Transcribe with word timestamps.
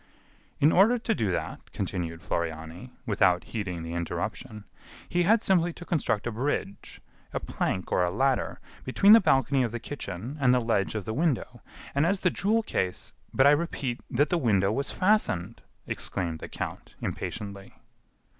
"In 0.59 0.71
order 0.71 0.97
to 0.97 1.13
do 1.13 1.31
that," 1.31 1.71
continued 1.73 2.23
Floriani, 2.23 2.91
without 3.05 3.43
heeding 3.43 3.83
the 3.83 3.93
interruption, 3.93 4.63
"he 5.07 5.21
had 5.21 5.43
simply 5.43 5.71
to 5.73 5.85
construct 5.85 6.25
a 6.25 6.31
bridge, 6.31 7.01
a 7.33 7.39
plank 7.39 7.91
or 7.91 8.03
a 8.03 8.09
ladder, 8.09 8.59
between 8.83 9.11
the 9.11 9.19
balcony 9.21 9.61
of 9.61 9.69
the 9.71 9.79
kitchen 9.79 10.37
and 10.39 10.55
the 10.55 10.59
ledge 10.59 10.95
of 10.95 11.05
the 11.05 11.13
window, 11.13 11.61
and 11.93 12.07
as 12.07 12.21
the 12.21 12.31
jewel 12.31 12.63
case" 12.63 13.13
"But 13.31 13.45
I 13.45 13.51
repeat 13.51 13.99
that 14.09 14.29
the 14.29 14.39
window 14.39 14.71
was 14.71 14.89
fastened," 14.91 15.61
exclaimed 15.85 16.39
the 16.39 16.49
count, 16.49 16.95
impatiently. 16.99 17.75